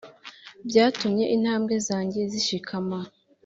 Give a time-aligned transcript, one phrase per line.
[0.67, 2.99] Byatumye intambwe zanjye zishikama,